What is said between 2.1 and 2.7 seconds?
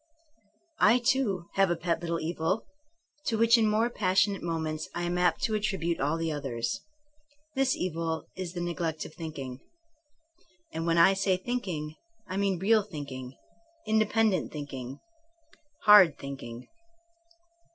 evil,